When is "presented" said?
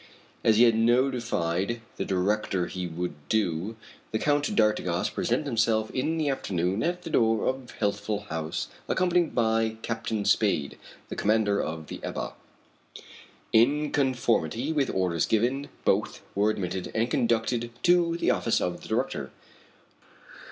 5.11-5.45